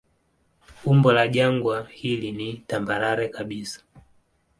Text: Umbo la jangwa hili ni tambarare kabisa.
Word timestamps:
Umbo 0.85 1.11
la 1.13 1.27
jangwa 1.27 1.87
hili 1.89 2.31
ni 2.31 2.57
tambarare 2.67 3.29
kabisa. 3.29 3.81